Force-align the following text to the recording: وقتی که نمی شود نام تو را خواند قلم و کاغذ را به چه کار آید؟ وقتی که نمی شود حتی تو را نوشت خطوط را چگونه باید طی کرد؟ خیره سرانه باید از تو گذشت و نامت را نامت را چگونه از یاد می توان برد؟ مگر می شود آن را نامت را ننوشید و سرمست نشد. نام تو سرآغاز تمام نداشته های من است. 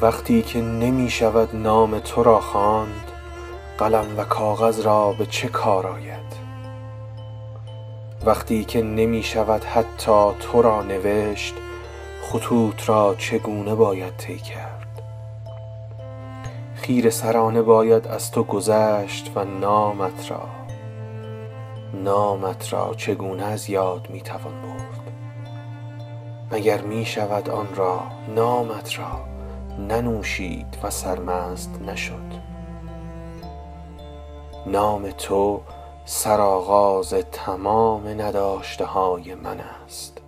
وقتی 0.00 0.42
که 0.42 0.60
نمی 0.60 1.10
شود 1.10 1.56
نام 1.56 1.98
تو 1.98 2.22
را 2.22 2.40
خواند 2.40 3.10
قلم 3.78 4.18
و 4.18 4.24
کاغذ 4.24 4.80
را 4.80 5.12
به 5.12 5.26
چه 5.26 5.48
کار 5.48 5.86
آید؟ 5.86 6.32
وقتی 8.26 8.64
که 8.64 8.82
نمی 8.82 9.22
شود 9.22 9.64
حتی 9.64 10.30
تو 10.40 10.62
را 10.62 10.82
نوشت 10.82 11.54
خطوط 12.22 12.88
را 12.88 13.14
چگونه 13.18 13.74
باید 13.74 14.16
طی 14.16 14.38
کرد؟ 14.38 15.02
خیره 16.74 17.10
سرانه 17.10 17.62
باید 17.62 18.08
از 18.08 18.30
تو 18.30 18.42
گذشت 18.42 19.32
و 19.34 19.44
نامت 19.44 20.30
را 20.30 20.48
نامت 21.94 22.72
را 22.72 22.94
چگونه 22.96 23.44
از 23.44 23.70
یاد 23.70 24.10
می 24.10 24.20
توان 24.20 24.62
برد؟ 24.62 25.12
مگر 26.52 26.80
می 26.80 27.04
شود 27.04 27.50
آن 27.50 27.68
را 27.76 28.00
نامت 28.34 28.98
را 28.98 29.32
ننوشید 29.78 30.78
و 30.82 30.90
سرمست 30.90 31.80
نشد. 31.86 32.32
نام 34.66 35.10
تو 35.10 35.60
سرآغاز 36.04 37.14
تمام 37.32 38.08
نداشته 38.08 38.84
های 38.84 39.34
من 39.34 39.60
است. 39.60 40.21